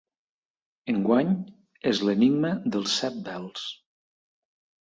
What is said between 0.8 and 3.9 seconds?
Enguany és l'Enigma dels set vels.